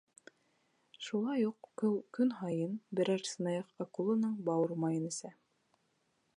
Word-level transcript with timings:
Шулай 1.07 1.43
уҡ 1.49 1.83
ул 1.89 1.99
көн 2.19 2.33
һайын 2.39 2.73
берәр 3.01 3.27
сынаяҡ 3.35 3.87
акуланың 3.87 4.35
бауыр 4.51 4.77
майын 4.87 5.07
эсә. 5.15 5.35